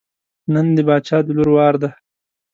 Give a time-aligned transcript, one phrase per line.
[0.53, 1.89] نن د باچا د لور وار دی.